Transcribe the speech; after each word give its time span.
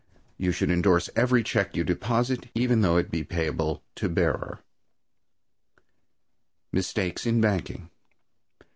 You 0.35 0.51
should 0.51 0.71
indorse 0.71 1.11
every 1.15 1.43
check 1.43 1.75
you 1.75 1.83
deposit, 1.83 2.49
even 2.55 2.81
though 2.81 2.97
it 2.97 3.11
be 3.11 3.23
payable 3.23 3.83
to 3.97 4.09
bearer. 4.09 4.61
Mistakes 6.71 7.27
in 7.27 7.39
Banking. 7.39 7.91